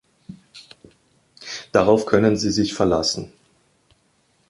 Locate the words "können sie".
2.07-2.49